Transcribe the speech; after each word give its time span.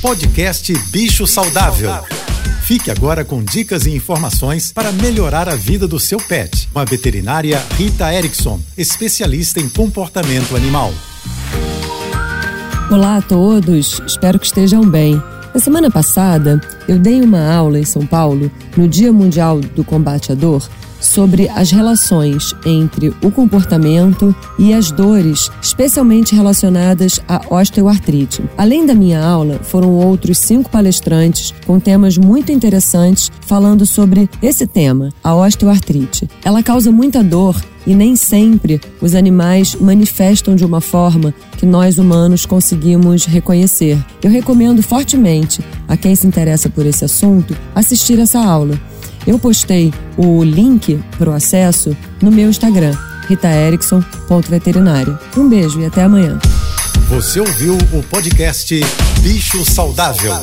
Podcast 0.00 0.72
Bicho 0.90 1.26
Saudável. 1.26 1.90
Fique 2.62 2.88
agora 2.88 3.24
com 3.24 3.42
dicas 3.42 3.84
e 3.84 3.90
informações 3.90 4.72
para 4.72 4.92
melhorar 4.92 5.48
a 5.48 5.56
vida 5.56 5.88
do 5.88 5.98
seu 5.98 6.18
pet. 6.18 6.68
Com 6.72 6.78
a 6.78 6.84
veterinária 6.84 7.60
Rita 7.76 8.12
Erickson, 8.14 8.60
especialista 8.76 9.58
em 9.58 9.68
comportamento 9.68 10.54
animal. 10.54 10.92
Olá 12.92 13.16
a 13.16 13.22
todos, 13.22 14.00
espero 14.06 14.38
que 14.38 14.46
estejam 14.46 14.88
bem. 14.88 15.20
Na 15.58 15.64
semana 15.64 15.90
passada, 15.90 16.60
eu 16.86 17.00
dei 17.00 17.20
uma 17.20 17.52
aula 17.52 17.80
em 17.80 17.84
São 17.84 18.06
Paulo, 18.06 18.48
no 18.76 18.86
Dia 18.86 19.12
Mundial 19.12 19.58
do 19.58 19.82
Combate 19.82 20.30
à 20.30 20.34
Dor, 20.36 20.62
sobre 21.00 21.48
as 21.48 21.72
relações 21.72 22.54
entre 22.64 23.12
o 23.20 23.30
comportamento 23.32 24.32
e 24.56 24.72
as 24.72 24.92
dores, 24.92 25.50
especialmente 25.60 26.32
relacionadas 26.32 27.20
à 27.26 27.40
osteoartrite. 27.52 28.40
Além 28.56 28.86
da 28.86 28.94
minha 28.94 29.20
aula, 29.20 29.58
foram 29.64 29.90
outros 29.94 30.38
cinco 30.38 30.70
palestrantes 30.70 31.52
com 31.66 31.80
temas 31.80 32.16
muito 32.16 32.52
interessantes 32.52 33.28
falando 33.40 33.84
sobre 33.84 34.30
esse 34.40 34.64
tema, 34.64 35.08
a 35.24 35.34
osteoartrite. 35.34 36.30
Ela 36.44 36.62
causa 36.62 36.92
muita 36.92 37.20
dor 37.24 37.60
e 37.88 37.94
nem 37.94 38.14
sempre 38.14 38.78
os 39.00 39.14
animais 39.14 39.74
manifestam 39.74 40.54
de 40.54 40.62
uma 40.64 40.80
forma 40.80 41.34
que 41.56 41.64
nós 41.64 41.96
humanos 41.96 42.44
conseguimos 42.44 43.24
reconhecer. 43.24 43.98
Eu 44.22 44.30
recomendo 44.30 44.82
fortemente 44.82 45.62
a 45.88 45.96
quem 45.96 46.14
se 46.14 46.26
interessa 46.26 46.68
por 46.68 46.84
esse 46.84 47.06
assunto 47.06 47.56
assistir 47.74 48.20
essa 48.20 48.38
aula. 48.38 48.78
Eu 49.26 49.38
postei 49.38 49.92
o 50.18 50.44
link 50.44 51.00
para 51.16 51.30
o 51.30 51.32
acesso 51.32 51.96
no 52.20 52.30
meu 52.30 52.50
Instagram, 52.50 52.94
ritaerickson.veterinário. 53.26 55.18
Um 55.34 55.48
beijo 55.48 55.80
e 55.80 55.86
até 55.86 56.02
amanhã. 56.02 56.38
Você 57.08 57.40
ouviu 57.40 57.74
o 57.94 58.02
podcast 58.02 58.78
Bicho 59.22 59.64
Saudável. 59.64 60.34